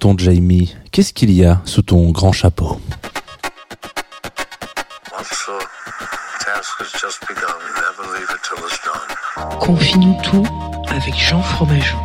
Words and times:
Tonton 0.00 0.16
Jamie, 0.16 0.74
qu'est-ce 0.92 1.12
qu'il 1.12 1.30
y 1.30 1.44
a 1.44 1.60
sous 1.66 1.82
ton 1.82 2.08
grand 2.10 2.32
chapeau? 2.32 2.80
Confie-nous 9.60 10.16
tout 10.22 10.46
avec 10.88 11.14
Jean 11.14 11.42
Fromageau. 11.42 11.98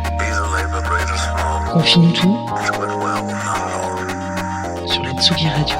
Confie-nous 1.72 2.12
tout 2.12 2.36
sur 4.86 5.02
la 5.02 5.12
Tsugi 5.22 5.48
Radio. 5.48 5.78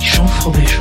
Jean 0.00 0.26
Fromageau. 0.26 0.79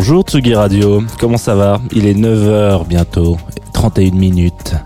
Bonjour 0.00 0.22
Tsugi 0.22 0.54
Radio, 0.54 1.02
comment 1.18 1.38
ça 1.38 1.56
va? 1.56 1.80
Il 1.90 2.06
est 2.06 2.14
9h 2.14 2.86
bientôt, 2.86 3.36
31 3.72 4.12
minutes. 4.12 4.76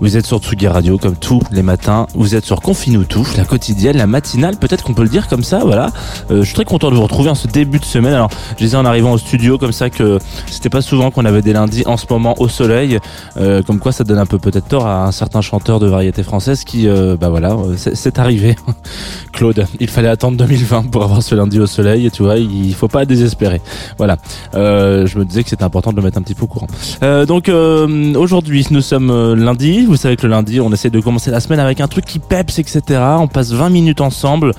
Vous 0.00 0.16
êtes 0.16 0.24
sur 0.24 0.38
Tsugi 0.38 0.66
Radio 0.66 0.96
comme 0.96 1.14
tous 1.14 1.42
les 1.52 1.62
matins. 1.62 2.06
Vous 2.14 2.34
êtes 2.34 2.46
sur 2.46 2.62
Confine-nous 2.62 3.04
tout, 3.04 3.26
la 3.36 3.44
quotidienne, 3.44 3.98
la 3.98 4.06
matinale, 4.06 4.56
peut-être 4.56 4.82
qu'on 4.82 4.94
peut 4.94 5.02
le 5.02 5.10
dire 5.10 5.28
comme 5.28 5.44
ça, 5.44 5.58
voilà. 5.58 5.90
Euh, 6.30 6.40
je 6.40 6.44
suis 6.44 6.54
très 6.54 6.64
content 6.64 6.90
de 6.90 6.96
vous 6.96 7.02
retrouver 7.02 7.28
en 7.28 7.34
ce 7.34 7.46
début 7.46 7.78
de 7.78 7.84
semaine. 7.84 8.14
Alors, 8.14 8.30
je 8.52 8.64
disais 8.64 8.78
en 8.78 8.86
arrivant 8.86 9.12
au 9.12 9.18
studio 9.18 9.58
comme 9.58 9.72
ça 9.72 9.90
que 9.90 10.18
c'était 10.46 10.70
pas 10.70 10.80
souvent 10.80 11.10
qu'on 11.10 11.26
avait 11.26 11.42
des 11.42 11.52
lundis 11.52 11.82
en 11.86 11.98
ce 11.98 12.06
moment 12.08 12.34
au 12.38 12.48
soleil. 12.48 12.98
Euh, 13.36 13.62
comme 13.62 13.78
quoi 13.78 13.92
ça 13.92 14.04
donne 14.04 14.18
un 14.18 14.26
peu 14.26 14.38
peut-être 14.38 14.68
tort 14.68 14.86
à 14.86 15.04
un 15.04 15.12
certain 15.12 15.42
chanteur 15.42 15.80
de 15.80 15.86
variété 15.86 16.22
française 16.22 16.64
qui, 16.64 16.88
euh, 16.88 17.16
bah 17.18 17.28
voilà, 17.28 17.52
euh, 17.52 17.74
c'est 17.76 18.18
arrivé. 18.18 18.56
Claude, 19.32 19.66
il 19.80 19.88
fallait 19.88 20.08
attendre 20.08 20.38
2020 20.38 20.90
pour 20.90 21.04
avoir 21.04 21.22
ce 21.22 21.34
lundi 21.34 21.60
au 21.60 21.66
soleil 21.66 22.10
tu 22.10 22.22
vois, 22.22 22.38
il 22.38 22.74
faut 22.74 22.88
pas 22.88 23.04
désespérer. 23.04 23.60
Voilà. 23.98 24.16
Euh, 24.54 25.06
je 25.06 25.18
me 25.18 25.24
disais 25.24 25.42
que 25.42 25.50
c'était 25.50 25.64
important 25.64 25.90
de 25.90 25.96
le 25.96 26.02
mettre 26.02 26.18
un 26.18 26.22
petit 26.22 26.34
peu 26.34 26.44
au 26.44 26.48
courant. 26.48 26.68
Euh, 27.02 27.26
donc 27.26 27.50
aujourd'hui, 28.16 28.66
nous 28.70 28.80
sommes 28.80 29.34
lundi. 29.34 29.86
Vous 29.90 29.96
savez 29.96 30.14
que 30.14 30.22
le 30.22 30.28
lundi, 30.28 30.60
on 30.60 30.72
essaie 30.72 30.88
de 30.88 31.00
commencer 31.00 31.32
la 31.32 31.40
semaine 31.40 31.58
avec 31.58 31.80
un 31.80 31.88
truc 31.88 32.04
qui 32.04 32.20
peps, 32.20 32.60
etc. 32.60 33.00
On 33.18 33.26
passe 33.26 33.50
20 33.50 33.70
minutes 33.70 34.00
ensemble. 34.00 34.52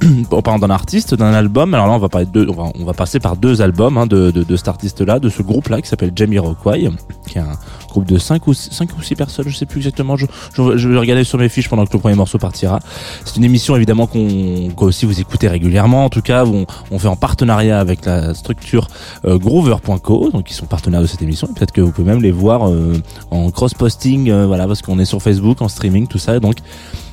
en 0.30 0.42
parlant 0.42 0.58
d'un 0.58 0.70
artiste, 0.70 1.14
d'un 1.14 1.32
album. 1.32 1.74
Alors 1.74 1.86
là, 1.86 1.92
on 1.92 1.98
va 1.98 2.08
parler 2.08 2.26
de 2.26 2.46
on 2.48 2.54
va, 2.54 2.72
on 2.78 2.84
va 2.84 2.92
passer 2.92 3.20
par 3.20 3.36
deux 3.36 3.62
albums 3.62 3.98
hein, 3.98 4.06
de, 4.06 4.30
de, 4.30 4.42
de 4.42 4.56
cet 4.56 4.68
artiste-là, 4.68 5.18
de 5.18 5.28
ce 5.28 5.42
groupe-là 5.42 5.80
qui 5.82 5.88
s'appelle 5.88 6.12
Jamie 6.14 6.38
Rockway, 6.38 6.88
qui 7.26 7.38
est 7.38 7.42
un 7.42 7.58
groupe 7.88 8.06
de 8.06 8.18
5 8.18 8.46
ou, 8.46 8.54
5 8.54 8.96
ou 8.96 9.02
6 9.02 9.14
personnes, 9.16 9.48
je 9.48 9.56
sais 9.56 9.66
plus 9.66 9.78
exactement. 9.78 10.16
Je, 10.16 10.26
je, 10.54 10.76
je 10.76 10.88
vais 10.88 10.98
regarder 10.98 11.24
sur 11.24 11.38
mes 11.38 11.48
fiches 11.48 11.68
pendant 11.68 11.84
que 11.84 11.92
le 11.92 11.98
premier 11.98 12.14
morceau 12.14 12.38
partira. 12.38 12.80
C'est 13.24 13.36
une 13.36 13.44
émission 13.44 13.76
évidemment 13.76 14.06
qu'on 14.06 14.70
que 14.76 14.84
aussi 14.84 15.06
vous 15.06 15.20
écoutez 15.20 15.48
régulièrement. 15.48 16.04
En 16.04 16.08
tout 16.08 16.22
cas, 16.22 16.44
on, 16.44 16.66
on 16.90 16.98
fait 16.98 17.08
en 17.08 17.16
partenariat 17.16 17.80
avec 17.80 18.04
la 18.04 18.34
structure 18.34 18.88
euh, 19.24 19.38
Groover.co, 19.38 20.30
donc 20.30 20.50
ils 20.50 20.54
sont 20.54 20.66
partenaires 20.66 21.02
de 21.02 21.06
cette 21.06 21.22
émission. 21.22 21.48
Peut-être 21.48 21.72
que 21.72 21.80
vous 21.80 21.90
pouvez 21.90 22.10
même 22.10 22.22
les 22.22 22.32
voir 22.32 22.68
euh, 22.68 22.94
en 23.30 23.50
cross-posting, 23.50 24.30
euh, 24.30 24.46
voilà, 24.46 24.66
parce 24.66 24.82
qu'on 24.82 24.98
est 24.98 25.04
sur 25.04 25.20
Facebook, 25.20 25.60
en 25.62 25.68
streaming, 25.68 26.06
tout 26.06 26.18
ça. 26.18 26.40
Donc 26.40 26.56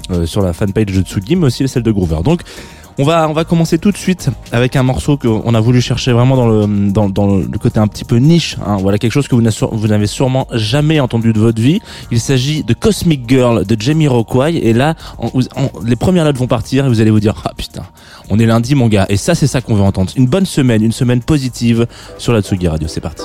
euh, 0.09 0.25
sur 0.25 0.41
la 0.41 0.53
fanpage 0.53 0.85
de 0.85 1.01
Tsugi, 1.01 1.35
mais 1.35 1.47
aussi 1.47 1.67
celle 1.67 1.83
de 1.83 1.91
Groover. 1.91 2.19
Donc 2.23 2.41
on 2.97 3.03
va 3.03 3.29
on 3.29 3.33
va 3.33 3.43
commencer 3.45 3.77
tout 3.77 3.91
de 3.91 3.97
suite 3.97 4.29
avec 4.51 4.75
un 4.75 4.83
morceau 4.83 5.17
qu'on 5.17 5.53
a 5.53 5.59
voulu 5.59 5.81
chercher 5.81 6.11
vraiment 6.11 6.35
dans 6.35 6.47
le 6.47 6.91
dans, 6.91 7.09
dans 7.09 7.37
le 7.37 7.57
côté 7.57 7.79
un 7.79 7.87
petit 7.87 8.05
peu 8.05 8.17
niche. 8.17 8.57
Hein. 8.65 8.77
Voilà 8.79 8.97
quelque 8.97 9.11
chose 9.11 9.27
que 9.27 9.35
vous 9.35 9.87
n'avez 9.87 10.07
sûrement 10.07 10.47
jamais 10.51 10.99
entendu 10.99 11.33
de 11.33 11.39
votre 11.39 11.61
vie. 11.61 11.81
Il 12.11 12.19
s'agit 12.19 12.63
de 12.63 12.73
Cosmic 12.73 13.27
Girl 13.27 13.65
de 13.65 13.75
Jamie 13.79 14.07
Rockway. 14.07 14.55
Et 14.55 14.73
là, 14.73 14.95
les 15.85 15.95
premières 15.95 16.25
notes 16.25 16.37
vont 16.37 16.47
partir 16.47 16.85
et 16.85 16.89
vous 16.89 17.01
allez 17.01 17.11
vous 17.11 17.19
dire 17.19 17.41
ah 17.45 17.51
putain, 17.55 17.83
on 18.29 18.39
est 18.39 18.45
lundi 18.45 18.75
mon 18.75 18.87
gars. 18.87 19.05
Et 19.09 19.17
ça 19.17 19.35
c'est 19.35 19.47
ça 19.47 19.61
qu'on 19.61 19.75
veut 19.75 19.83
entendre. 19.83 20.11
Une 20.15 20.27
bonne 20.27 20.45
semaine, 20.45 20.83
une 20.83 20.91
semaine 20.91 21.21
positive 21.21 21.87
sur 22.17 22.33
la 22.33 22.41
Tsugi 22.41 22.67
Radio. 22.67 22.87
C'est 22.87 23.01
parti. 23.01 23.23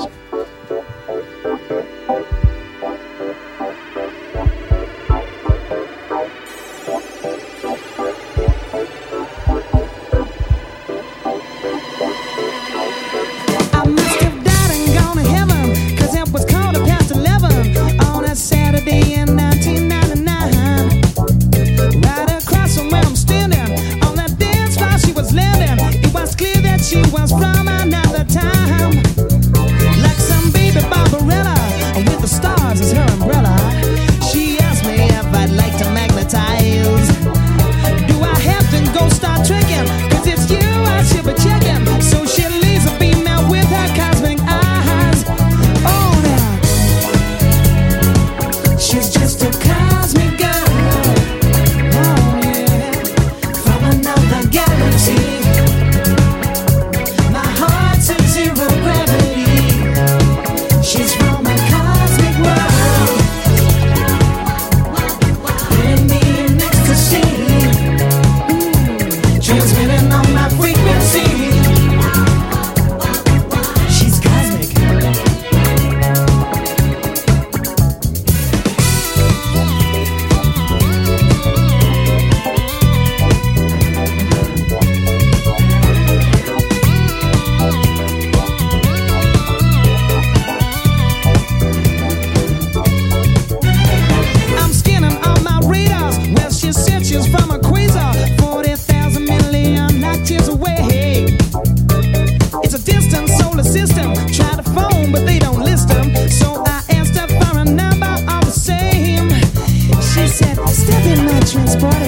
transport 111.52 112.01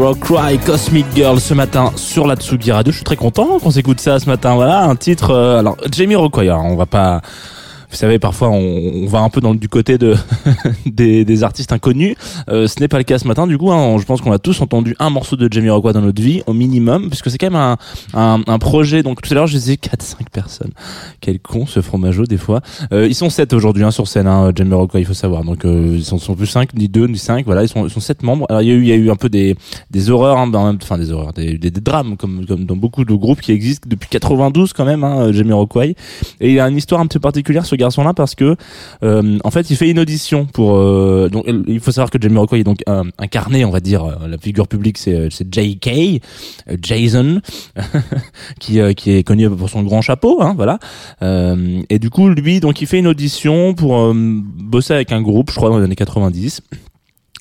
Jamie 0.00 0.14
Rockray, 0.14 0.58
Cosmic 0.64 1.04
Girl 1.14 1.38
ce 1.38 1.52
matin 1.52 1.92
sur 1.94 2.26
la 2.26 2.34
Tsugi 2.34 2.72
Radio. 2.72 2.90
Je 2.90 2.96
suis 2.96 3.04
très 3.04 3.16
content 3.16 3.58
qu'on 3.58 3.70
s'écoute 3.70 4.00
ça 4.00 4.18
ce 4.18 4.24
matin. 4.30 4.54
Voilà 4.54 4.84
un 4.84 4.96
titre. 4.96 5.30
euh, 5.30 5.58
alors 5.58 5.76
Jamie 5.92 6.14
Rockray, 6.14 6.48
alors, 6.48 6.64
on 6.64 6.74
va 6.74 6.86
pas. 6.86 7.20
Vous 7.90 7.96
savez, 7.96 8.18
parfois 8.18 8.50
on, 8.50 9.02
on 9.02 9.06
va 9.06 9.20
un 9.20 9.30
peu 9.30 9.40
dans 9.40 9.54
du 9.54 9.68
côté 9.68 9.98
de 9.98 10.14
des, 10.86 11.24
des 11.24 11.42
artistes 11.42 11.72
inconnus. 11.72 12.16
Euh, 12.48 12.66
ce 12.66 12.80
n'est 12.80 12.88
pas 12.88 12.98
le 12.98 13.04
cas 13.04 13.18
ce 13.18 13.26
matin. 13.26 13.46
Du 13.46 13.58
coup, 13.58 13.70
hein, 13.72 13.96
je 13.98 14.04
pense 14.04 14.20
qu'on 14.20 14.32
a 14.32 14.38
tous 14.38 14.60
entendu 14.60 14.94
un 14.98 15.10
morceau 15.10 15.36
de 15.36 15.48
Jamie 15.50 15.70
Rockray 15.70 15.92
dans 15.92 16.00
notre 16.00 16.22
vie, 16.22 16.42
au 16.46 16.52
minimum, 16.52 17.08
puisque 17.08 17.30
c'est 17.30 17.38
quand 17.38 17.50
même 17.50 17.56
un, 17.56 17.76
un, 18.14 18.42
un 18.46 18.58
projet. 18.58 19.02
Donc 19.02 19.20
tout 19.22 19.32
à 19.32 19.34
l'heure, 19.34 19.46
je 19.46 19.54
disais 19.56 19.74
4-5 19.74 20.30
personnes. 20.32 20.70
Quel 21.20 21.40
con 21.40 21.66
ce 21.66 21.80
fromageau 21.80 22.24
des 22.24 22.38
fois. 22.38 22.60
Euh, 22.92 23.06
ils 23.06 23.14
sont 23.14 23.30
7 23.30 23.52
aujourd'hui 23.52 23.84
hein, 23.84 23.90
sur 23.90 24.06
scène. 24.06 24.26
Hein, 24.26 24.52
Jamie 24.54 24.74
Rockray, 24.74 25.02
il 25.02 25.06
faut 25.06 25.14
savoir. 25.14 25.44
Donc 25.44 25.64
euh, 25.64 25.94
ils 25.96 26.04
sont, 26.04 26.18
sont 26.18 26.34
plus 26.34 26.46
5, 26.46 26.74
ni 26.74 26.88
2, 26.88 27.06
ni 27.06 27.18
5. 27.18 27.44
Voilà, 27.44 27.62
ils 27.62 27.68
sont, 27.68 27.86
ils 27.86 27.90
sont 27.90 28.00
7 28.00 28.22
membres. 28.22 28.46
Alors 28.48 28.62
il 28.62 28.68
y 28.68 28.70
a 28.70 28.74
eu, 28.74 28.82
il 28.82 28.88
y 28.88 28.92
a 28.92 28.96
eu 28.96 29.10
un 29.10 29.16
peu 29.16 29.28
des 29.28 29.56
des 29.90 30.10
horreurs, 30.10 30.38
hein, 30.38 30.46
ben, 30.46 30.76
enfin 30.80 30.98
des 30.98 31.10
horreurs, 31.10 31.32
des, 31.32 31.58
des, 31.58 31.70
drames 31.70 32.16
comme 32.16 32.46
comme 32.46 32.64
dans 32.64 32.76
beaucoup 32.76 33.04
de 33.04 33.14
groupes 33.14 33.40
qui 33.40 33.52
existent 33.52 33.88
depuis 33.90 34.08
92 34.08 34.72
quand 34.72 34.84
même. 34.84 35.04
Hein, 35.04 35.32
Jamie 35.32 35.52
Rockray. 35.52 35.96
Et 36.40 36.52
il 36.52 36.60
a 36.60 36.68
une 36.68 36.76
histoire 36.76 37.00
un 37.00 37.06
peu 37.06 37.18
particulière 37.20 37.66
garçon-là 37.80 38.14
parce 38.14 38.34
que 38.34 38.56
euh, 39.02 39.38
en 39.44 39.50
fait 39.50 39.70
il 39.70 39.76
fait 39.76 39.90
une 39.90 39.98
audition 39.98 40.46
pour 40.46 40.76
euh, 40.76 41.28
donc 41.28 41.44
il 41.66 41.80
faut 41.80 41.90
savoir 41.90 42.10
que 42.10 42.18
Jamie 42.20 42.38
Rockray 42.38 42.60
est 42.60 42.64
donc 42.64 42.82
euh, 42.88 43.04
incarné 43.18 43.64
on 43.64 43.70
va 43.70 43.80
dire 43.80 44.04
euh, 44.04 44.28
la 44.28 44.38
figure 44.38 44.68
publique 44.68 44.98
c'est 44.98 45.30
J.K. 45.30 46.22
Jason 46.80 47.40
qui 48.60 48.80
qui 48.94 49.12
est 49.12 49.22
connu 49.24 49.50
pour 49.50 49.68
son 49.68 49.82
grand 49.82 50.02
chapeau 50.02 50.40
hein, 50.42 50.54
voilà 50.56 50.78
et 51.88 51.98
du 51.98 52.10
coup 52.10 52.28
lui 52.28 52.60
donc 52.60 52.80
il 52.80 52.86
fait 52.86 52.98
une 52.98 53.08
audition 53.08 53.74
pour 53.74 54.12
bosser 54.14 54.94
avec 54.94 55.12
un 55.12 55.22
groupe 55.22 55.50
je 55.50 55.56
crois 55.56 55.70
dans 55.70 55.78
les 55.78 55.84
années 55.84 55.96
90 55.96 56.62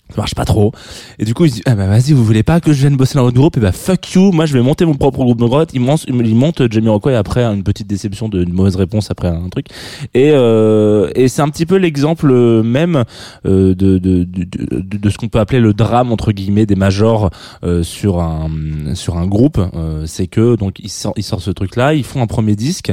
ça 0.09 0.15
marche 0.17 0.35
pas 0.35 0.45
trop. 0.45 0.71
Et 1.19 1.25
du 1.25 1.33
coup, 1.33 1.45
il 1.45 1.51
se 1.51 1.55
dit, 1.55 1.61
ah 1.65 1.75
bah 1.75 1.87
vas-y, 1.87 2.13
vous 2.13 2.23
voulez 2.23 2.43
pas 2.43 2.59
que 2.59 2.73
je 2.73 2.79
vienne 2.81 2.97
bosser 2.97 3.15
dans 3.15 3.23
votre 3.23 3.37
groupe? 3.37 3.57
Et 3.57 3.59
bah 3.59 3.71
fuck 3.71 4.11
you, 4.13 4.31
moi 4.31 4.45
je 4.45 4.53
vais 4.53 4.61
monter 4.61 4.85
mon 4.85 4.95
propre 4.95 5.23
groupe. 5.23 5.37
Donc 5.37 5.53
en 5.53 5.59
fait, 5.59 5.69
il 5.73 5.81
monte, 5.81 6.05
il 6.07 6.35
monte 6.35 6.71
Jamie 6.71 6.89
Rockway 6.89 7.15
après 7.15 7.43
une 7.43 7.63
petite 7.63 7.87
déception 7.87 8.27
de 8.29 8.43
une 8.43 8.53
mauvaise 8.53 8.75
réponse 8.75 9.11
après 9.11 9.27
un 9.27 9.49
truc. 9.49 9.67
Et, 10.13 10.31
euh, 10.33 11.09
et 11.15 11.27
c'est 11.27 11.41
un 11.41 11.49
petit 11.49 11.65
peu 11.65 11.75
l'exemple 11.75 12.31
même 12.63 13.03
euh, 13.45 13.75
de, 13.75 13.97
de, 13.97 14.23
de, 14.23 14.43
de, 14.43 14.97
de 14.97 15.09
ce 15.09 15.17
qu'on 15.17 15.27
peut 15.27 15.39
appeler 15.39 15.59
le 15.59 15.73
drame 15.73 16.11
entre 16.11 16.31
guillemets 16.31 16.65
des 16.65 16.75
majors 16.75 17.29
euh, 17.63 17.83
sur 17.83 18.19
un 18.19 18.49
sur 18.95 19.17
un 19.17 19.27
groupe. 19.27 19.59
Euh, 19.75 20.05
c'est 20.05 20.27
que 20.27 20.55
donc 20.55 20.79
ils 20.79 20.89
sortent, 20.89 21.17
ils 21.17 21.23
sortent 21.23 21.43
ce 21.43 21.51
truc 21.51 21.75
là, 21.75 21.93
ils 21.93 22.03
font 22.03 22.21
un 22.21 22.27
premier 22.27 22.55
disque 22.55 22.91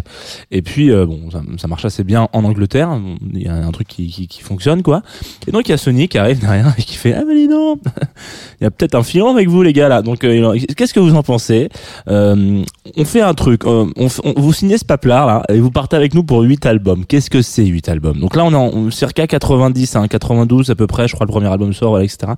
et 0.51 0.63
puis 0.63 0.91
euh, 0.91 1.07
bon 1.07 1.31
ça, 1.31 1.43
ça 1.57 1.69
marche 1.69 1.85
assez 1.85 2.05
bien 2.05 2.29
en 2.33 2.45
Angleterre. 2.45 3.01
Il 3.33 3.43
y 3.43 3.49
a 3.49 3.55
un 3.55 3.73
truc 3.73 3.89
qui, 3.89 4.09
qui, 4.09 4.27
qui 4.27 4.43
fonctionne 4.43 4.83
quoi. 4.83 5.03
Et 5.47 5.53
donc 5.53 5.69
il 5.69 5.71
y 5.71 5.75
a 5.75 5.79
Sony 5.79 6.09
qui 6.09 6.19
arrive 6.19 6.41
derrière 6.41 6.75
et 6.79 6.83
qui 6.83 6.97
fait 6.97 7.06
ah 7.15 7.23
mais 7.27 7.35
dis 7.35 7.49
donc, 7.49 7.81
il 8.61 8.65
y 8.65 8.67
a 8.67 8.71
peut-être 8.71 8.95
un 8.95 9.03
filon 9.03 9.29
avec 9.29 9.49
vous 9.49 9.63
les 9.63 9.73
gars 9.73 9.89
là. 9.89 10.03
Donc 10.03 10.25
euh, 10.25 10.59
qu'est-ce 10.77 10.95
que 10.95 11.01
vous 11.01 11.15
en 11.15 11.23
pensez? 11.23 11.69
Euh, 12.09 12.63
On 12.97 13.05
fait 13.05 13.21
un 13.21 13.35
truc, 13.35 13.65
euh, 13.67 13.87
on, 13.97 14.09
vous 14.37 14.53
signez 14.53 14.79
ce 14.79 14.85
paplard 14.85 15.27
là 15.27 15.43
et 15.49 15.59
vous 15.61 15.71
partez 15.71 15.97
avec 15.97 16.15
nous 16.15 16.25
pour 16.25 16.41
8 16.41 16.67
albums. 16.67 17.05
Qu'est-ce 17.07 17.31
que 17.31 17.43
c'est 17.43 17.65
8 17.65 17.89
albums? 17.89 18.19
Donc 18.19 18.37
là 18.37 18.45
on 18.45 18.53
est 18.53 18.55
en 18.55 18.91
circa 18.91 19.27
90, 19.27 19.97
hein, 19.97 20.09
92 20.09 20.71
à 20.71 20.75
peu 20.75 20.87
près, 20.87 21.09
je 21.09 21.15
crois 21.15 21.27
le 21.27 21.33
premier 21.33 21.49
album 21.49 21.73
sort, 21.73 21.91
voilà, 21.91 22.05
etc. 22.05 22.33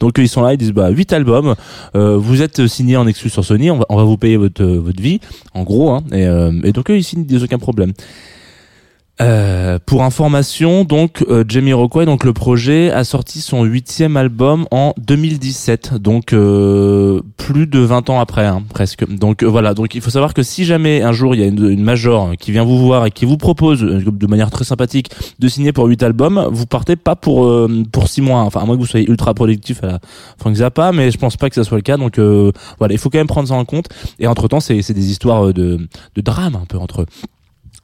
Donc 0.00 0.18
ils 0.18 0.28
sont 0.28 0.42
là, 0.42 0.52
ils 0.52 0.58
disent 0.58 0.72
bah 0.72 0.90
8 0.90 1.12
albums, 1.12 1.54
euh, 1.94 2.16
vous 2.16 2.42
êtes 2.42 2.66
signé 2.66 2.96
en 2.96 3.06
exclu 3.06 3.30
sur 3.30 3.44
Sony, 3.44 3.70
on 3.70 3.78
va, 3.78 4.04
vous 4.04 4.16
payer 4.16 4.36
votre 4.36 4.64
votre 4.64 5.02
vie, 5.02 5.20
en 5.54 5.62
gros, 5.62 5.90
hein, 5.90 6.02
et, 6.12 6.72
donc 6.72 6.90
eux 6.90 6.96
ils 6.96 7.04
signent, 7.04 7.26
ils 7.28 7.42
aucun 7.42 7.58
problème. 7.58 7.92
Euh, 9.20 9.78
pour 9.84 10.04
information, 10.04 10.84
donc 10.84 11.22
euh, 11.28 11.44
Jamie 11.46 11.74
Rockway, 11.74 12.06
donc 12.06 12.24
le 12.24 12.32
projet 12.32 12.90
a 12.90 13.04
sorti 13.04 13.42
son 13.42 13.62
huitième 13.62 14.16
album 14.16 14.66
en 14.70 14.94
2017, 14.96 15.96
donc 15.96 16.32
euh, 16.32 17.20
plus 17.36 17.66
de 17.66 17.78
20 17.78 18.08
ans 18.08 18.20
après, 18.20 18.46
hein, 18.46 18.62
presque. 18.70 19.06
Donc 19.06 19.42
euh, 19.42 19.46
voilà, 19.46 19.74
donc 19.74 19.94
il 19.94 20.00
faut 20.00 20.10
savoir 20.10 20.32
que 20.32 20.42
si 20.42 20.64
jamais 20.64 21.02
un 21.02 21.12
jour 21.12 21.34
il 21.34 21.42
y 21.42 21.44
a 21.44 21.46
une, 21.46 21.68
une 21.68 21.82
major 21.84 22.32
qui 22.40 22.52
vient 22.52 22.64
vous 22.64 22.78
voir 22.78 23.04
et 23.04 23.10
qui 23.10 23.26
vous 23.26 23.36
propose 23.36 23.84
euh, 23.84 24.02
de 24.02 24.26
manière 24.26 24.50
très 24.50 24.64
sympathique 24.64 25.10
de 25.38 25.46
signer 25.46 25.72
pour 25.72 25.84
huit 25.86 26.02
albums, 26.02 26.48
vous 26.50 26.66
partez 26.66 26.96
pas 26.96 27.14
pour 27.14 27.68
pour 27.92 28.08
six 28.08 28.22
mois, 28.22 28.40
enfin 28.40 28.60
à 28.60 28.64
moins 28.64 28.76
que 28.76 28.80
vous 28.80 28.86
soyez 28.86 29.08
ultra 29.08 29.34
productif 29.34 29.84
à 29.84 29.86
la 29.86 30.00
Frank 30.38 30.54
Zappa, 30.54 30.90
mais 30.92 31.10
je 31.10 31.18
pense 31.18 31.36
pas 31.36 31.50
que 31.50 31.54
ça 31.54 31.64
soit 31.64 31.76
le 31.76 31.82
cas. 31.82 31.98
Donc 31.98 32.18
voilà, 32.18 32.94
il 32.94 32.98
faut 32.98 33.10
quand 33.10 33.18
même 33.18 33.26
prendre 33.26 33.48
ça 33.48 33.54
en 33.54 33.66
compte. 33.66 33.88
Et 34.18 34.26
entre 34.26 34.48
temps, 34.48 34.60
c'est 34.60 34.74
des 34.92 35.10
histoires 35.10 35.52
de 35.52 35.86
de 36.16 36.20
drame 36.22 36.56
un 36.56 36.64
peu 36.66 36.78
entre 36.78 37.02
eux. 37.02 37.06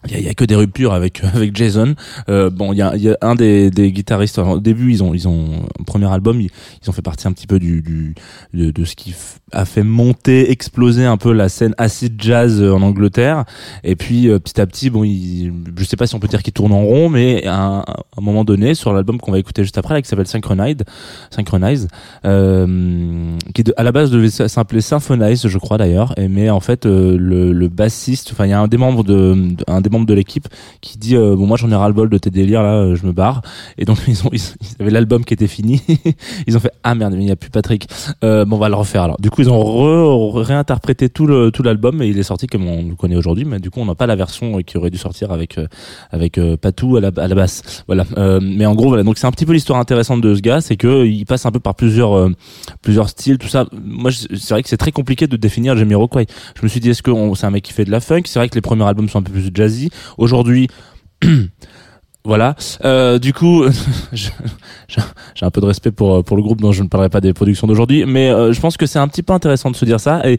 Il 0.07 0.19
y 0.19 0.23
y 0.23 0.29
a 0.29 0.35
que 0.35 0.45
des 0.45 0.55
ruptures 0.55 0.93
avec 0.93 1.23
avec 1.35 1.57
Jason. 1.57 1.95
Euh, 2.29 2.51
bon, 2.51 2.73
il 2.73 2.77
y 2.79 2.83
a, 2.83 2.97
y 2.97 3.09
a 3.09 3.17
un 3.21 3.35
des, 3.35 3.71
des 3.71 3.91
guitaristes. 3.91 4.39
au 4.39 4.61
début, 4.61 4.93
ils 4.93 5.03
ont 5.03 5.13
ils 5.13 5.27
ont 5.27 5.67
premier 5.87 6.07
album, 6.07 6.41
ils, 6.41 6.51
ont 6.89 6.93
fait 6.93 7.03
partie 7.03 7.27
un 7.27 7.33
petit 7.33 7.47
peu 7.47 7.59
du, 7.59 7.83
du 7.83 8.15
de, 8.55 8.71
de 8.71 8.85
ce 8.85 8.95
qui 8.95 9.15
a 9.53 9.65
fait 9.65 9.83
monter, 9.83 10.51
exploser 10.51 11.05
un 11.05 11.17
peu 11.17 11.33
la 11.33 11.49
scène 11.49 11.75
acid 11.79 12.15
jazz 12.23 12.61
euh, 12.61 12.73
en 12.73 12.83
Angleterre. 12.83 13.45
Et 13.83 13.97
puis 13.97 14.29
euh, 14.29 14.39
petit 14.39 14.61
à 14.61 14.67
petit, 14.67 14.89
bon, 14.91 15.03
ils, 15.05 15.53
je 15.77 15.85
sais 15.85 15.97
pas 15.97 16.07
si 16.07 16.15
on 16.15 16.21
peut 16.21 16.29
dire 16.29 16.43
qu'ils 16.43 16.53
tournent 16.53 16.73
en 16.73 16.85
rond, 16.85 17.09
mais 17.09 17.45
à 17.47 17.57
un, 17.57 17.85
moment 18.21 18.45
donné, 18.45 18.75
sur 18.75 18.93
l'album 18.93 19.19
qu'on 19.19 19.33
va 19.33 19.39
écouter 19.39 19.63
juste 19.63 19.79
après, 19.79 19.95
là, 19.95 20.03
qui 20.03 20.09
s'appelle 20.09 20.27
Synchronize, 20.27 20.77
Synchronize, 21.31 21.89
euh, 22.25 23.37
qui 23.55 23.65
à 23.77 23.83
la 23.83 23.93
base 23.93 24.11
devait 24.11 24.31
s'appeler 24.31 24.81
Symphonize, 24.81 25.47
je 25.47 25.59
crois 25.59 25.79
d'ailleurs, 25.79 26.15
mais 26.31 26.51
en 26.51 26.61
fait 26.61 26.87
euh, 26.87 27.17
le, 27.19 27.53
le 27.53 27.69
bassiste, 27.69 28.31
enfin 28.33 28.47
il 28.47 28.51
y 28.51 28.53
a 28.53 28.61
un 28.61 28.69
des 28.69 28.77
membres 28.77 29.03
de, 29.05 29.35
de- 29.35 29.65
un 29.67 29.81
des 29.81 29.91
membres 29.91 29.98
de 30.07 30.15
l'équipe 30.15 30.49
qui 30.81 30.99
dit 30.99 31.17
euh, 31.17 31.37
bon 31.37 31.47
moi 31.47 31.57
j'en 31.57 31.71
ai 31.71 31.75
ras 31.75 31.89
le 31.89 31.95
bol 31.95 32.09
de 32.09 32.19
tes 32.19 32.31
délires 32.31 32.63
là, 32.63 32.75
euh, 32.75 32.97
je 32.97 33.07
me 33.07 33.13
barre, 33.13 33.43
et 33.79 33.85
donc 33.85 33.99
ils 34.09 34.19
avaient 34.81 34.91
l'album 34.91 35.25
qui 35.25 35.35
était 35.35 35.47
fini, 35.47 35.81
ils 36.47 36.57
ont 36.57 36.61
fait 36.61 36.73
ah 36.85 36.95
merde 36.95 37.15
mais 37.15 37.23
il 37.23 37.27
n'y 37.27 37.31
a 37.33 37.37
plus 37.37 37.51
Patrick, 37.51 37.89
euh, 38.25 38.45
bon 38.45 38.57
on 38.57 38.59
va 38.59 38.69
le 38.69 38.75
refaire 38.75 39.03
alors. 39.03 39.21
Du 39.21 39.31
coup 39.31 39.43
ils 39.43 39.51
ont 39.51 39.59
re- 39.63 40.41
réinterprété 40.43 41.09
tout 41.09 41.27
le 41.27 41.51
tout 41.51 41.63
l'album 41.63 42.03
et 42.03 42.09
il 42.09 42.19
est 42.19 42.23
sorti 42.23 42.47
comme 42.47 42.67
on 42.67 42.89
le 42.89 42.95
connaît 42.95 43.17
aujourd'hui, 43.17 43.45
mais 43.45 43.59
du 43.59 43.71
coup 43.71 43.81
on 43.81 43.87
n'a 43.87 43.95
pas 43.95 44.07
la 44.07 44.17
version 44.17 44.59
qui 44.63 44.77
aurait 44.77 44.91
dû 44.91 44.99
sortir 44.99 45.33
avec 45.33 45.57
avec 46.11 46.39
Patou 46.61 46.97
à 46.97 47.01
la, 47.01 47.11
à 47.17 47.29
la 47.29 47.35
basse, 47.35 47.85
voilà. 47.87 48.05
Mais 48.41 48.67
en 48.67 48.75
gros 48.75 48.89
voilà 48.89 49.03
donc 49.03 49.19
c'est 49.19 49.27
un 49.27 49.33
petit 49.33 49.47
peu 49.47 49.53
l'histoire 49.53 49.79
intéressante 49.79 50.21
de 50.21 50.35
ce 50.35 50.41
gars, 50.41 50.61
c'est 50.61 50.77
que 50.77 51.07
il 51.07 51.25
passe 51.27 51.47
un 51.47 51.51
peu 51.51 51.61
par 51.61 51.75
plusieurs 51.75 52.29
plusieurs 52.83 53.09
styles, 53.09 53.39
tout 53.39 53.49
ça. 53.49 53.67
Moi, 53.73 54.11
c'est 54.13 54.51
vrai 54.51 54.63
que 54.63 54.69
c'est 54.69 54.77
très 54.77 54.93
compliqué 54.93 55.27
de 55.27 55.37
définir 55.37 55.77
Jamie 55.77 55.95
Rockway. 55.95 56.27
Je 56.57 56.63
me 56.63 56.69
suis 56.69 56.81
dit, 56.81 56.91
est-ce 56.91 57.03
que 57.03 57.11
c'est 57.35 57.47
un 57.47 57.51
mec 57.51 57.65
qui 57.65 57.73
fait 57.73 57.85
de 57.85 57.91
la 57.91 58.01
funk? 58.01 58.23
C'est 58.27 58.39
vrai 58.39 58.49
que 58.49 58.55
les 58.55 58.61
premiers 58.61 58.85
albums 58.85 59.09
sont 59.09 59.19
un 59.19 59.23
peu 59.23 59.33
plus 59.33 59.51
jazzy. 59.53 59.78
Aujourd'hui, 60.17 60.71
Voilà. 62.29 62.57
Euh, 62.85 63.19
du 63.19 63.33
coup, 63.33 63.65
j'ai 64.13 64.31
un 65.41 65.51
peu 65.51 65.63
de 65.63 65.67
respect 65.67 65.91
pour 65.91 66.17
euh, 66.17 66.23
pour 66.23 66.37
le 66.37 66.43
groupe 66.43 66.61
dont 66.61 66.73
je 66.73 66.83
ne 66.83 66.89
parlerai 66.89 67.09
pas 67.09 67.23
des 67.23 67.33
productions 67.33 67.67
d'aujourd'hui, 67.67 68.05
mais 68.05 68.29
euh, 68.29 68.53
je 68.53 68.61
pense 68.61 68.77
que 68.77 68.85
c'est 68.85 68.99
un 68.99 69.09
petit 69.09 69.23
peu 69.23 69.33
intéressant 69.33 69.71
de 69.71 69.77
se 69.77 69.87
dire 69.87 69.99
ça. 69.99 70.21
Et 70.29 70.37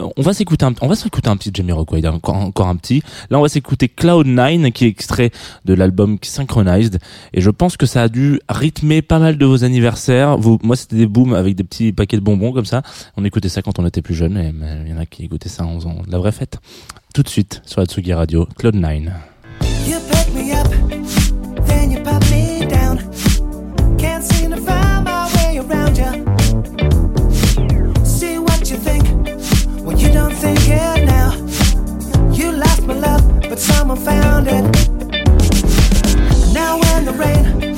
euh, 0.00 0.08
on 0.16 0.22
va 0.22 0.32
s'écouter 0.32 0.64
un 0.64 0.72
on 0.80 0.88
va 0.88 0.94
s'écouter 0.94 1.28
un 1.28 1.36
petit 1.36 1.50
Jamie 1.52 1.72
Rockway, 1.72 2.06
encore, 2.06 2.36
encore 2.36 2.68
un 2.68 2.76
petit. 2.76 3.02
Là, 3.28 3.38
on 3.38 3.42
va 3.42 3.50
s'écouter 3.50 3.90
Cloud 3.90 4.26
9 4.26 4.70
qui 4.72 4.86
est 4.86 4.88
extrait 4.88 5.30
de 5.66 5.74
l'album 5.74 6.16
Synchronized. 6.22 7.00
Et 7.34 7.42
je 7.42 7.50
pense 7.50 7.76
que 7.76 7.84
ça 7.84 8.04
a 8.04 8.08
dû 8.08 8.40
rythmer 8.48 9.02
pas 9.02 9.18
mal 9.18 9.36
de 9.36 9.44
vos 9.44 9.62
anniversaires. 9.62 10.38
Vous, 10.38 10.58
moi, 10.62 10.74
c'était 10.74 10.96
des 10.96 11.06
booms 11.06 11.34
avec 11.34 11.54
des 11.54 11.64
petits 11.64 11.92
paquets 11.92 12.16
de 12.16 12.22
bonbons 12.22 12.52
comme 12.52 12.64
ça. 12.64 12.80
On 13.18 13.26
écoutait 13.26 13.50
ça 13.50 13.60
quand 13.60 13.78
on 13.78 13.84
était 13.84 14.00
plus 14.00 14.14
jeune. 14.14 14.38
Et 14.38 14.54
il 14.86 14.90
y 14.90 14.94
en 14.94 14.98
a 14.98 15.04
qui 15.04 15.24
écoutaient 15.24 15.50
ça 15.50 15.66
en 15.66 15.74
faisant 15.74 15.96
la 16.08 16.16
vraie 16.16 16.32
fête. 16.32 16.60
Tout 17.12 17.22
de 17.22 17.28
suite 17.28 17.60
sur 17.66 17.82
la 17.82 18.16
Radio, 18.16 18.48
Cloud 18.56 18.74
9. 18.74 20.25
you 21.90 22.00
pop 22.02 22.22
me 22.30 22.66
down. 22.66 22.98
Can't 23.98 24.24
seem 24.24 24.50
to 24.50 24.56
find 24.56 25.04
my 25.04 25.30
way 25.36 25.58
around 25.58 25.96
you. 25.96 26.10
See 28.04 28.38
what 28.38 28.70
you 28.70 28.76
think 28.76 29.16
you 29.98 30.12
don't 30.12 30.34
think 30.34 30.58
it 30.68 31.04
now. 31.04 31.32
You 32.32 32.52
lost 32.52 32.82
my 32.82 32.94
love, 32.94 33.40
but 33.48 33.58
someone 33.58 33.98
found 33.98 34.46
it. 34.46 34.64
Now 36.52 36.78
when 36.78 37.04
the 37.04 37.12
rain 37.12 37.74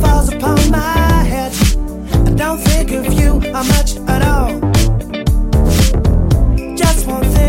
falls 0.00 0.28
upon 0.28 0.70
my 0.70 1.24
head, 1.24 1.52
I 2.26 2.30
don't 2.34 2.58
think 2.58 2.90
of 2.90 3.12
you 3.12 3.40
uh, 3.54 3.64
much 3.64 3.96
at 4.08 4.22
all. 4.22 4.58
Just 6.76 7.06
one 7.06 7.24
thing. 7.24 7.41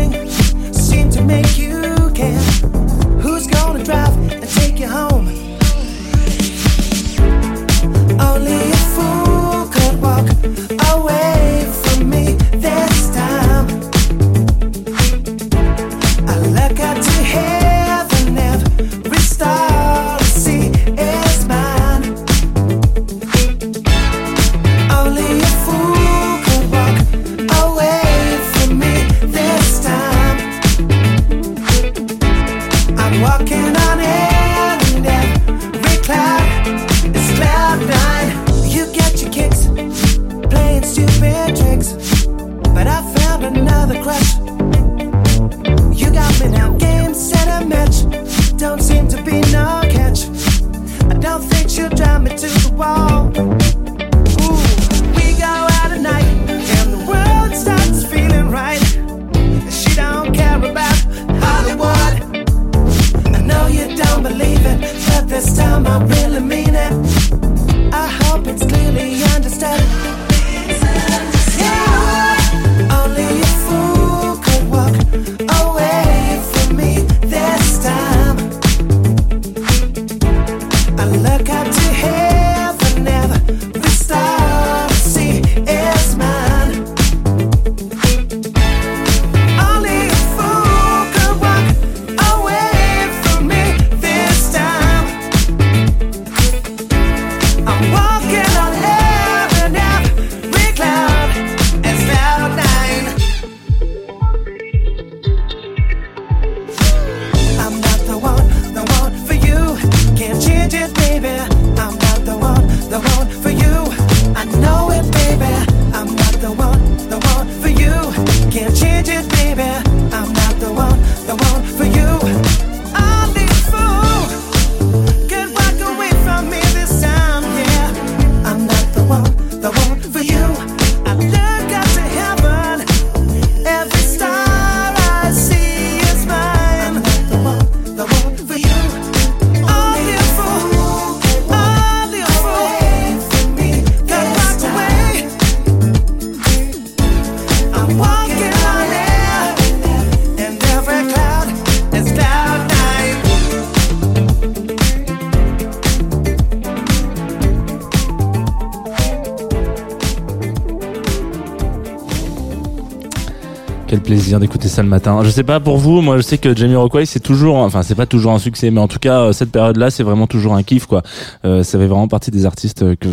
D'écouter 164.32 164.68
ça 164.68 164.82
le 164.82 164.88
matin. 164.88 165.20
Je 165.22 165.30
sais 165.30 165.42
pas 165.42 165.60
pour 165.60 165.76
vous, 165.76 166.00
moi 166.00 166.16
je 166.16 166.22
sais 166.22 166.38
que 166.38 166.56
Jamie 166.56 166.76
Rockway 166.76 167.04
c'est 167.06 167.20
toujours, 167.20 167.56
enfin 167.56 167.82
c'est 167.82 167.94
pas 167.94 168.06
toujours 168.06 168.32
un 168.32 168.38
succès, 168.38 168.70
mais 168.70 168.80
en 168.80 168.88
tout 168.88 168.98
cas 168.98 169.20
euh, 169.20 169.32
cette 169.32 169.50
période-là 169.50 169.90
c'est 169.90 170.02
vraiment 170.02 170.26
toujours 170.26 170.54
un 170.54 170.62
kiff 170.62 170.86
quoi. 170.86 171.02
Euh, 171.44 171.62
ça 171.62 171.78
fait 171.78 171.86
vraiment 171.86 172.08
partie 172.08 172.30
des 172.30 172.46
artistes 172.46 172.82
euh, 172.82 172.96
que 172.96 173.08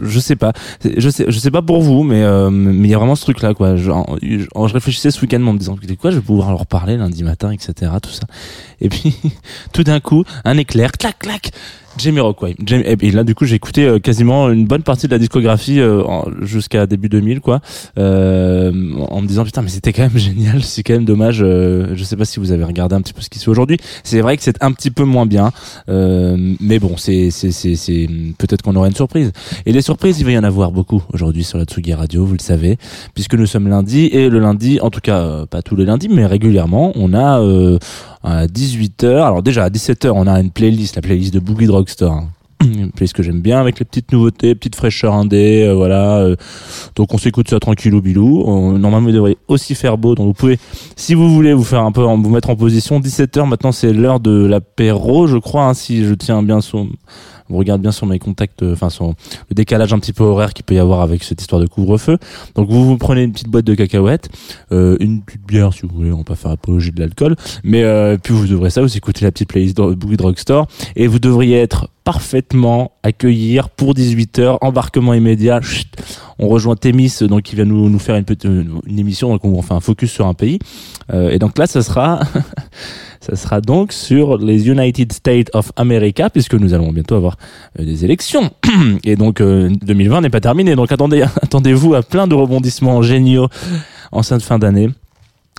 je 0.00 0.20
sais 0.20 0.36
pas, 0.36 0.52
je 0.84 1.10
sais, 1.10 1.26
je 1.28 1.38
sais 1.38 1.50
pas 1.50 1.62
pour 1.62 1.82
vous, 1.82 2.04
mais 2.04 2.22
euh, 2.22 2.50
mais 2.50 2.88
il 2.88 2.90
y 2.90 2.94
a 2.94 2.98
vraiment 2.98 3.16
ce 3.16 3.22
truc 3.22 3.42
là 3.42 3.52
quoi. 3.52 3.76
Je, 3.76 3.90
je, 4.22 4.44
je 4.44 4.72
réfléchissais 4.72 5.10
ce 5.10 5.20
week-end 5.20 5.44
en 5.46 5.52
me 5.52 5.58
disant 5.58 5.76
quoi, 6.00 6.10
je 6.10 6.16
vais 6.16 6.22
pouvoir 6.22 6.50
leur 6.50 6.66
parler 6.66 6.96
lundi 6.96 7.24
matin, 7.24 7.50
etc. 7.50 7.90
Tout 8.00 8.10
ça. 8.10 8.26
Et 8.80 8.88
puis 8.88 9.16
tout 9.72 9.82
d'un 9.82 10.00
coup 10.00 10.24
un 10.44 10.56
éclair, 10.56 10.92
clac 10.92 11.18
clac. 11.18 11.50
Jamie 11.98 12.20
Rockway. 12.20 12.54
Jamie, 12.64 12.84
et 12.86 13.10
là, 13.10 13.24
du 13.24 13.34
coup, 13.34 13.44
j'ai 13.44 13.56
écouté 13.56 13.84
euh, 13.84 13.98
quasiment 13.98 14.50
une 14.50 14.66
bonne 14.66 14.82
partie 14.82 15.06
de 15.06 15.12
la 15.12 15.18
discographie 15.18 15.80
euh, 15.80 16.02
jusqu'à 16.40 16.86
début 16.86 17.08
2000, 17.08 17.40
quoi, 17.40 17.60
euh, 17.98 18.72
en 19.08 19.20
me 19.20 19.26
disant 19.26 19.44
putain, 19.44 19.62
mais 19.62 19.68
c'était 19.68 19.92
quand 19.92 20.02
même 20.02 20.10
génial. 20.16 20.62
C'est 20.62 20.82
quand 20.82 20.94
même 20.94 21.04
dommage. 21.04 21.40
Euh, 21.42 21.92
je 21.94 22.04
sais 22.04 22.16
pas 22.16 22.24
si 22.24 22.40
vous 22.40 22.52
avez 22.52 22.64
regardé 22.64 22.94
un 22.94 23.00
petit 23.00 23.12
peu 23.12 23.20
ce 23.20 23.30
qui 23.30 23.38
se 23.38 23.44
fait 23.44 23.50
aujourd'hui. 23.50 23.76
C'est 24.04 24.20
vrai 24.20 24.36
que 24.36 24.42
c'est 24.42 24.62
un 24.62 24.72
petit 24.72 24.90
peu 24.90 25.04
moins 25.04 25.26
bien, 25.26 25.52
euh, 25.88 26.54
mais 26.60 26.78
bon, 26.78 26.96
c'est 26.96 27.30
c'est 27.30 27.52
c'est 27.52 27.76
c'est 27.76 28.08
peut-être 28.38 28.62
qu'on 28.62 28.76
aura 28.76 28.88
une 28.88 28.94
surprise. 28.94 29.32
Et 29.66 29.72
les 29.72 29.82
surprises, 29.82 30.20
il 30.20 30.24
va 30.24 30.32
y 30.32 30.38
en 30.38 30.44
avoir 30.44 30.72
beaucoup 30.72 31.02
aujourd'hui 31.12 31.44
sur 31.44 31.58
la 31.58 31.64
Tsugi 31.64 31.94
Radio, 31.94 32.24
vous 32.24 32.34
le 32.34 32.42
savez, 32.42 32.78
puisque 33.14 33.34
nous 33.34 33.46
sommes 33.46 33.68
lundi 33.68 34.06
et 34.06 34.28
le 34.28 34.38
lundi, 34.38 34.80
en 34.80 34.90
tout 34.90 35.00
cas 35.00 35.46
pas 35.46 35.62
tous 35.62 35.76
les 35.76 35.84
lundis, 35.84 36.08
mais 36.08 36.26
régulièrement, 36.26 36.92
on 36.94 37.12
a 37.14 37.40
euh, 37.40 37.78
à 38.22 38.46
18h. 38.46 39.06
Alors 39.22 39.42
déjà 39.42 39.64
à 39.64 39.68
17h, 39.70 40.10
on 40.14 40.26
a 40.26 40.40
une 40.40 40.50
playlist, 40.50 40.96
la 40.96 41.02
playlist 41.02 41.32
de 41.34 41.40
Boogie 41.40 41.66
Drugstore. 41.66 42.12
hein. 42.12 42.28
Une 42.64 42.92
playlist 42.92 43.16
que 43.16 43.24
j'aime 43.24 43.40
bien 43.40 43.60
avec 43.60 43.80
les 43.80 43.84
petites 43.84 44.12
nouveautés, 44.12 44.54
petites 44.54 44.76
fraîcheurs 44.76 45.14
indé, 45.14 45.64
euh, 45.66 45.74
voilà. 45.74 46.18
euh, 46.18 46.36
donc 46.94 47.12
on 47.12 47.18
s'écoute 47.18 47.50
ça 47.50 47.58
tranquillou 47.58 48.00
bilou. 48.00 48.78
Normalement 48.78 49.08
il 49.08 49.14
devrait 49.14 49.36
aussi 49.48 49.74
faire 49.74 49.98
beau, 49.98 50.14
donc 50.14 50.26
vous 50.26 50.32
pouvez, 50.32 50.60
si 50.94 51.14
vous 51.14 51.28
voulez 51.34 51.54
vous 51.54 51.64
faire 51.64 51.82
un 51.82 51.90
peu, 51.90 52.02
vous 52.02 52.30
mettre 52.30 52.50
en 52.50 52.56
position. 52.56 53.00
17h 53.00 53.48
maintenant 53.48 53.72
c'est 53.72 53.92
l'heure 53.92 54.20
de 54.20 54.46
l'apéro, 54.46 55.26
je 55.26 55.38
crois, 55.38 55.64
hein, 55.64 55.74
si 55.74 56.04
je 56.04 56.14
tiens 56.14 56.44
bien 56.44 56.60
sur, 56.60 56.86
vous 57.48 57.56
regardez 57.56 57.82
bien 57.82 57.92
sur 57.92 58.06
mes 58.06 58.18
contacts, 58.18 58.62
euh, 58.62 58.72
enfin 58.72 58.90
sur 58.90 59.08
le 59.08 59.54
décalage 59.54 59.92
un 59.92 59.98
petit 59.98 60.12
peu 60.12 60.24
horaire 60.24 60.52
qu'il 60.54 60.64
peut 60.64 60.74
y 60.74 60.78
avoir 60.78 61.00
avec 61.00 61.24
cette 61.24 61.40
histoire 61.40 61.60
de 61.60 61.66
couvre-feu. 61.66 62.18
Donc 62.54 62.68
vous 62.68 62.84
vous 62.84 62.98
prenez 62.98 63.22
une 63.22 63.32
petite 63.32 63.48
boîte 63.48 63.64
de 63.64 63.74
cacahuètes, 63.74 64.28
euh, 64.72 64.96
une 65.00 65.22
petite 65.22 65.46
bière 65.46 65.72
si 65.72 65.82
vous 65.82 65.94
voulez, 65.94 66.12
on 66.12 66.18
va 66.18 66.24
pas 66.24 66.34
faire 66.34 66.50
apologie 66.50 66.92
de 66.92 67.00
l'alcool, 67.00 67.36
mais 67.64 67.82
euh, 67.82 68.16
puis 68.22 68.34
vous 68.34 68.52
ouvrez 68.52 68.70
ça, 68.70 68.82
vous 68.82 68.96
écoutez 68.96 69.24
la 69.24 69.32
petite 69.32 69.48
playlist 69.48 69.76
de 69.76 69.94
Boogie 69.94 70.16
Drugstore 70.16 70.66
et 70.96 71.06
vous 71.06 71.18
devriez 71.18 71.58
être 71.58 71.88
parfaitement 72.04 72.92
accueillir 73.02 73.68
pour 73.68 73.94
18h, 73.94 74.58
embarquement 74.60 75.14
immédiat. 75.14 75.60
chut, 75.60 75.88
on 76.38 76.48
rejoint 76.48 76.76
Témis, 76.76 77.18
donc 77.22 77.42
qui 77.42 77.54
vient 77.54 77.64
nous, 77.64 77.88
nous 77.88 77.98
faire 77.98 78.16
une 78.16 78.24
petite 78.24 78.44
une 78.44 78.98
émission, 78.98 79.30
donc 79.30 79.44
on 79.44 79.62
fait 79.62 79.74
un 79.74 79.80
focus 79.80 80.10
sur 80.10 80.26
un 80.26 80.34
pays. 80.34 80.58
Euh, 81.12 81.30
et 81.30 81.38
donc 81.38 81.58
là, 81.58 81.66
ça 81.66 81.82
sera 81.82 82.20
ça 83.22 83.36
sera 83.36 83.60
donc 83.60 83.92
sur 83.92 84.36
les 84.36 84.68
United 84.68 85.12
States 85.12 85.48
of 85.54 85.70
America, 85.76 86.28
puisque 86.28 86.54
nous 86.54 86.74
allons 86.74 86.90
bientôt 86.90 87.14
avoir 87.14 87.36
euh, 87.78 87.84
des 87.84 88.04
élections. 88.04 88.50
Et 89.04 89.14
donc 89.14 89.40
euh, 89.40 89.70
2020 89.86 90.22
n'est 90.22 90.30
pas 90.30 90.40
terminé, 90.40 90.74
donc 90.74 90.90
attendez, 90.90 91.22
attendez-vous 91.42 91.94
à 91.94 92.02
plein 92.02 92.26
de 92.26 92.34
rebondissements 92.34 93.00
géniaux 93.00 93.48
en 94.10 94.24
cette 94.24 94.42
fin 94.42 94.58
d'année. 94.58 94.88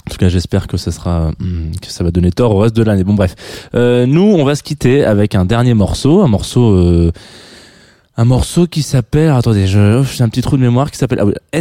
En 0.05 0.11
tout 0.11 0.17
cas, 0.17 0.27
j'espère 0.27 0.67
que 0.67 0.75
ça 0.75 0.91
sera 0.91 1.31
hum, 1.39 1.71
que 1.81 1.87
ça 1.87 2.03
va 2.03 2.11
donner 2.11 2.31
tort 2.31 2.53
au 2.53 2.59
reste 2.59 2.75
de 2.75 2.83
l'année. 2.83 3.05
Bon, 3.05 3.13
bref, 3.13 3.35
Euh, 3.73 4.05
nous, 4.05 4.21
on 4.21 4.43
va 4.43 4.55
se 4.55 4.63
quitter 4.63 5.05
avec 5.05 5.33
un 5.33 5.45
dernier 5.45 5.73
morceau, 5.73 6.21
un 6.21 6.27
morceau, 6.27 6.73
euh, 6.73 7.13
un 8.17 8.25
morceau 8.25 8.67
qui 8.67 8.81
s'appelle. 8.81 9.29
Attendez, 9.29 9.63
oh, 9.77 10.03
j'ai 10.03 10.23
un 10.23 10.29
petit 10.29 10.41
trou 10.41 10.57
de 10.57 10.61
mémoire 10.61 10.91
qui 10.91 10.97
s'appelle 10.97 11.21
ah 11.21 11.57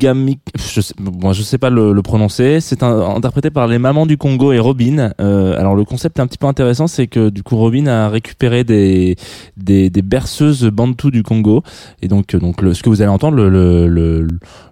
Ngami. 0.00 0.38
Je 0.56 0.80
sais, 0.80 0.94
je 1.32 1.42
sais 1.42 1.58
pas 1.58 1.70
le, 1.70 2.00
prononcer. 2.02 2.60
C'est 2.60 2.82
interprété 2.82 3.50
par 3.50 3.66
les 3.66 3.78
mamans 3.78 4.06
du 4.06 4.16
Congo 4.16 4.52
et 4.52 4.58
Robin. 4.58 5.12
Euh, 5.20 5.58
alors 5.58 5.74
le 5.74 5.84
concept 5.84 6.18
est 6.18 6.22
un 6.22 6.26
petit 6.26 6.38
peu 6.38 6.46
intéressant, 6.46 6.86
c'est 6.86 7.06
que 7.06 7.28
du 7.28 7.42
coup 7.42 7.56
Robin 7.56 7.86
a 7.86 8.08
récupéré 8.08 8.64
des 8.64 9.16
des, 9.56 9.90
berceuses 10.02 10.64
bantou 10.64 11.10
du 11.10 11.22
Congo 11.22 11.62
et 12.02 12.08
donc 12.08 12.34
euh, 12.34 12.38
donc 12.38 12.56
ce 12.72 12.82
que 12.82 12.88
vous 12.88 13.02
allez 13.02 13.10
entendre 13.10 13.36
le 13.36 13.48
le, 13.50 13.86
le, 13.88 14.22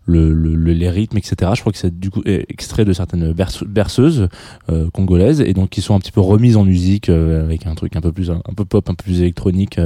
le, 0.06 0.32
le- 0.32 0.54
le- 0.54 0.73
les 0.73 0.88
rythmes 0.90 1.18
etc. 1.18 1.52
Je 1.54 1.61
crois 1.61 1.73
que 1.73 1.78
c'est 1.78 1.99
du 1.99 2.11
coup 2.11 2.23
extrait 2.25 2.85
de 2.85 2.92
certaines 2.92 3.32
berce- 3.32 3.64
berceuses 3.66 4.28
euh, 4.70 4.88
congolaises 4.92 5.40
et 5.42 5.52
donc 5.52 5.68
qui 5.70 5.82
sont 5.82 5.94
un 5.94 5.99
petit 6.00 6.12
peu 6.12 6.20
remises 6.20 6.56
en 6.56 6.64
musique 6.64 7.08
avec 7.11 7.66
un 7.66 7.75
truc 7.75 7.94
un 7.97 8.00
peu 8.00 8.12
plus 8.12 8.30
un 8.30 8.40
peu 8.56 8.64
pop, 8.64 8.88
un 8.88 8.94
peu 8.94 9.02
plus 9.04 9.20
électronique. 9.20 9.78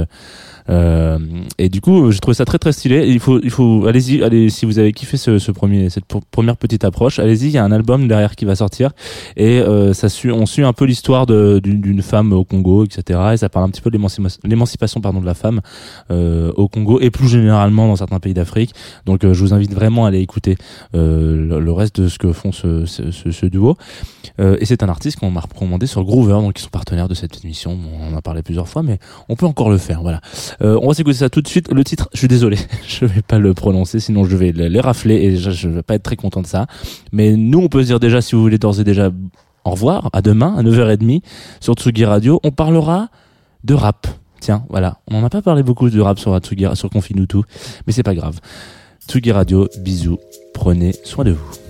et 0.69 1.69
du 1.69 1.81
coup, 1.81 2.11
j'ai 2.11 2.19
trouvé 2.19 2.35
ça 2.35 2.45
très 2.45 2.57
très 2.59 2.71
stylé. 2.71 3.05
Il 3.07 3.19
faut, 3.19 3.39
il 3.43 3.49
faut, 3.49 3.85
allez-y, 3.85 4.23
allez, 4.23 4.49
si 4.49 4.65
vous 4.65 4.79
avez 4.79 4.91
kiffé 4.93 5.17
ce, 5.17 5.32
premier, 5.51 5.89
cette 5.89 6.05
première 6.05 6.57
petite 6.57 6.83
approche, 6.83 7.19
allez-y. 7.19 7.47
Il 7.47 7.51
y 7.51 7.57
a 7.57 7.63
un 7.63 7.71
album 7.71 8.07
derrière 8.07 8.35
qui 8.35 8.45
va 8.45 8.55
sortir 8.55 8.91
et 9.35 9.59
euh, 9.59 9.93
on 10.31 10.45
suit 10.45 10.63
un 10.63 10.73
peu 10.73 10.85
l'histoire 10.85 11.25
d'une 11.25 12.01
femme 12.01 12.33
au 12.33 12.43
Congo, 12.43 12.85
etc. 12.85 13.19
Et 13.33 13.37
ça 13.37 13.49
parle 13.49 13.65
un 13.65 13.69
petit 13.69 13.81
peu 13.81 13.89
de 13.89 13.97
l'émancipation, 14.43 15.01
pardon 15.01 15.21
de 15.21 15.25
la 15.25 15.33
femme 15.33 15.61
euh, 16.11 16.51
au 16.55 16.67
Congo 16.67 16.99
et 16.99 17.09
plus 17.09 17.27
généralement 17.27 17.87
dans 17.87 17.95
certains 17.95 18.19
pays 18.19 18.33
d'Afrique. 18.33 18.73
Donc, 19.05 19.23
euh, 19.23 19.33
je 19.33 19.43
vous 19.43 19.53
invite 19.53 19.73
vraiment 19.73 20.05
à 20.05 20.09
aller 20.09 20.19
écouter 20.19 20.57
euh, 20.95 21.59
le, 21.59 21.71
reste 21.71 22.01
de 22.01 22.07
ce 22.07 22.17
que 22.17 22.31
font 22.33 22.51
ce, 22.51 23.45
duo. 23.45 23.75
Euh, 24.39 24.57
et 24.59 24.65
c'est 24.65 24.83
un 24.83 24.89
artiste 24.89 25.19
qu'on 25.19 25.31
m'a 25.31 25.41
recommandé 25.41 25.87
sur 25.87 26.03
Groover, 26.03 26.33
donc 26.33 26.59
ils 26.59 26.61
sont 26.61 26.69
partenaires 26.69 27.07
de 27.07 27.13
cette 27.13 27.43
émission. 27.43 27.75
Bon, 27.75 27.89
on 27.99 28.13
en 28.13 28.17
a 28.17 28.21
parlé 28.21 28.41
plusieurs 28.41 28.67
fois, 28.67 28.83
mais 28.83 28.99
on 29.29 29.35
peut 29.35 29.45
encore 29.45 29.69
le 29.69 29.77
faire. 29.77 30.01
Voilà. 30.01 30.21
Euh, 30.61 30.79
on 30.81 30.87
va 30.87 30.93
s'écouter 30.93 31.17
ça 31.17 31.29
tout 31.29 31.41
de 31.41 31.47
suite. 31.47 31.71
Le 31.71 31.83
titre, 31.83 32.09
je 32.13 32.19
suis 32.19 32.27
désolé, 32.27 32.57
je 32.87 33.05
vais 33.05 33.21
pas 33.21 33.39
le 33.39 33.53
prononcer, 33.53 33.99
sinon 33.99 34.23
je 34.23 34.35
vais 34.35 34.51
les 34.51 34.79
rafler 34.79 35.22
et 35.23 35.35
je, 35.37 35.51
je 35.51 35.69
vais 35.69 35.83
pas 35.83 35.95
être 35.95 36.03
très 36.03 36.15
content 36.15 36.41
de 36.41 36.47
ça. 36.47 36.67
Mais 37.11 37.35
nous, 37.35 37.59
on 37.59 37.69
peut 37.69 37.81
se 37.81 37.87
dire 37.87 37.99
déjà, 37.99 38.21
si 38.21 38.35
vous 38.35 38.41
voulez 38.41 38.57
d'ores 38.57 38.79
et 38.79 38.83
déjà, 38.83 39.09
au 39.65 39.71
revoir, 39.71 40.09
à 40.13 40.21
demain, 40.21 40.55
à 40.57 40.63
9h30 40.63 41.21
sur 41.59 41.73
Tsugi 41.75 42.05
Radio. 42.05 42.39
On 42.43 42.51
parlera 42.51 43.09
de 43.63 43.73
rap. 43.73 44.07
Tiens, 44.39 44.65
voilà. 44.69 44.97
On 45.07 45.19
n'en 45.19 45.25
a 45.27 45.29
pas 45.29 45.41
parlé 45.41 45.63
beaucoup 45.63 45.89
de 45.89 46.01
rap 46.01 46.19
sur 46.19 46.37
Tsugi, 46.37 46.65
sur 46.73 46.89
Confinutu, 46.89 47.37
mais 47.87 47.93
c'est 47.93 48.03
pas 48.03 48.15
grave. 48.15 48.39
Tsugi 49.07 49.31
Radio, 49.31 49.67
bisous. 49.79 50.19
Prenez 50.53 50.93
soin 51.03 51.23
de 51.23 51.31
vous. 51.31 51.62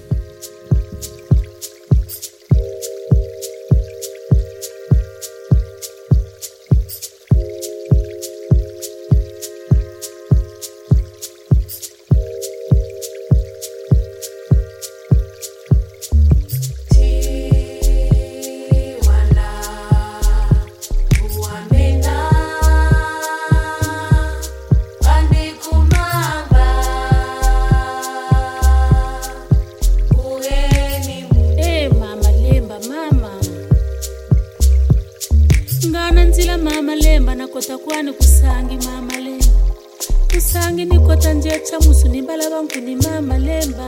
Nje 41.54 41.60
chamusu 41.70 42.08
nimbala 42.08 42.50
vanku 42.50 42.80
ni 42.80 42.96
mama 42.96 43.38
lemba. 43.38 43.88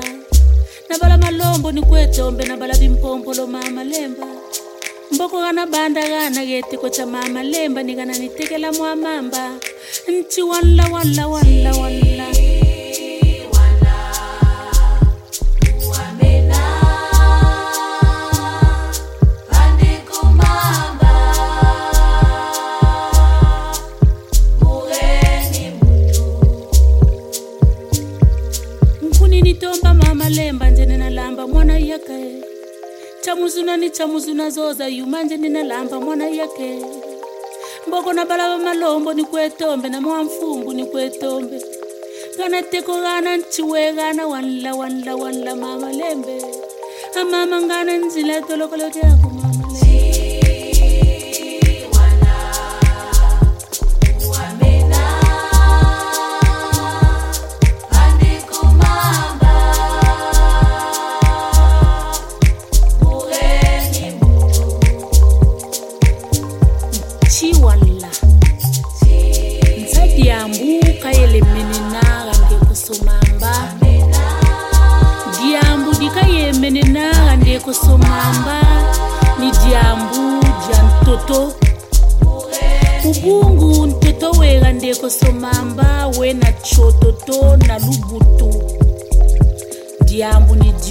Nabala 0.89 1.17
malombo 1.17 1.71
ni 1.71 1.81
kwetombe 1.81 2.45
nabala 2.45 2.73
vimpompolo 2.73 3.47
mama 3.47 3.83
lemba. 3.83 4.27
Mboko 5.11 5.39
gana 5.41 5.65
banda 5.67 6.01
gana 6.07 6.45
getiko 6.45 6.89
cha 6.89 7.05
mama 7.05 7.43
lemba 7.43 7.83
nigana 7.83 8.17
nitekela 8.17 8.71
mwamamba 8.71 9.51
nchi 10.07 10.41
walla 10.41 10.83
walla 10.93 11.27
walla 11.27 11.71
walla 11.81 12.14
chamuzuna 33.45 33.77
ni 33.77 33.89
chamuzuna 33.89 34.49
zoza 34.49 34.87
yumanje 34.87 35.37
ninalamba 35.37 35.99
mwana 35.99 36.27
yake. 36.27 36.85
Mboko 37.87 38.13
na 38.13 38.25
balaba 38.25 38.57
malombo 38.57 39.13
ni 39.13 39.23
kwetombe 39.23 39.89
na 39.89 40.01
mwamfungu 40.01 40.73
ni 40.73 40.85
kwetombe 40.85 41.61
gana 42.37 42.61
teko 42.63 42.93
gana 43.01 43.37
nchiwe 43.37 43.93
gana 43.93 44.27
wanla 44.27 44.73
wanla 44.75 45.15
wanla 45.15 45.55
mama 45.55 45.91
lembe. 45.93 46.41
Amama 47.21 47.61
ngana 47.61 47.97
nzila 47.97 48.41
tolokolo 48.41 48.89
dyako 48.89 49.29
mama 49.29 49.64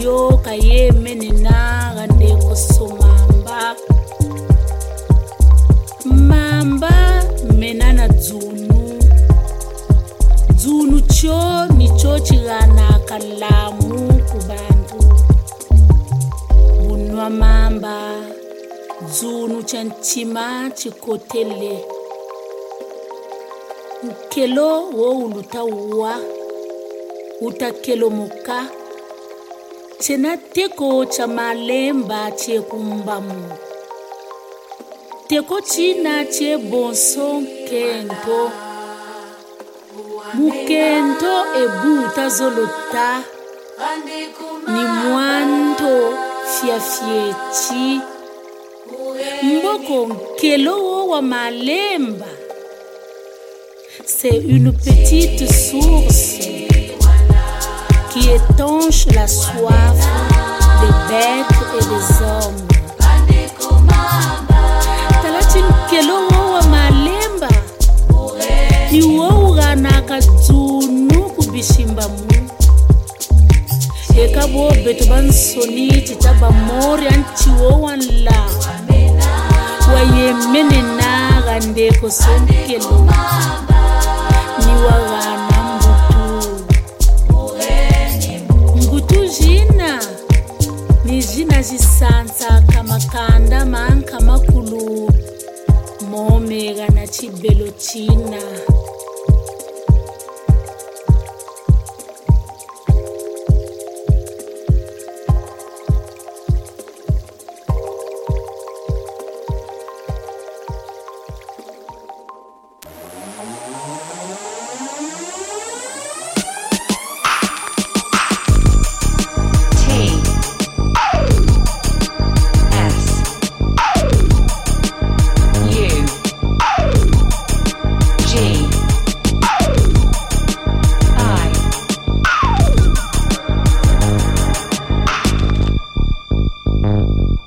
ndyoka 0.04 0.52
yemene 0.54 1.30
naga 1.30 2.06
nekusomamba 2.06 3.76
mamba 6.28 7.22
mena 7.58 7.92
na 7.92 8.08
dzunu. 8.08 9.00
Dzunu 10.58 11.00
cho 11.00 11.66
nicho 11.76 12.18
chiganaka 12.18 13.18
lamu 13.40 14.12
ku 14.28 14.38
bantu. 14.48 14.98
Bunwa 16.84 17.30
mamba 17.30 17.96
dzunu 19.08 19.62
cha 19.62 19.84
ntima 19.84 20.70
chikotele. 20.74 21.84
Ukelo 24.08 24.68
wo 24.90 25.10
uluta 25.10 25.64
uwa 25.64 26.14
utakelo 27.40 28.10
moka 28.10 28.83
chena 30.00 30.36
teko 30.36 31.04
cha 31.06 31.26
malemba 31.26 32.30
chekumbamu 32.30 33.42
teko 35.28 35.60
china 35.60 36.24
che 36.24 36.56
bonso 36.58 37.40
nkento 37.40 38.50
mukento 40.34 41.34
ebuta 41.62 42.28
zolota. 42.28 43.22
Ni 44.68 44.84
mwanto 44.84 46.14
fiafiechi 46.54 48.00
mboko 49.42 50.06
nkelo 50.06 51.06
wa 51.08 51.22
malemba. 51.22 52.26
C'est 54.06 54.36
une 54.48 54.72
petite 54.72 55.46
source 55.52 56.38
qui 58.14 58.30
étanche 58.30 59.06
la 59.12 59.26
soif 59.26 59.98
des 60.80 60.94
bêtes 61.08 61.60
et 61.80 61.84
des 61.84 62.06
hommes. 62.22 62.62
Talati 65.22 65.58
nkelo 65.58 66.14
wo 66.30 66.52
wa 66.54 66.62
malemba. 66.62 67.48
Ni 68.92 69.02
wo 69.02 69.28
ughanaka 69.50 70.20
dzunu 70.20 71.30
kubishimbamu 71.36 72.18
eka 74.16 74.46
bo 74.46 74.70
beto 74.84 75.04
ba 75.06 75.20
nsoni 75.22 76.02
tita 76.02 76.32
bamori 76.34 77.06
a 77.06 77.16
nchiwo 77.16 77.80
wanla 77.82 78.38
wayemenenaga 79.94 81.60
ndeko 81.66 82.10
sonkelo 82.10 83.06
ni 84.58 84.72
ni 91.72 91.78
zhina 91.78 91.78
zisansa 91.78 92.62
kamakanda 92.72 93.66
manka 93.66 94.20
makulu 94.20 95.10
momega 96.10 96.88
na 96.88 97.06
chibelo 97.06 97.68
china 97.70 98.42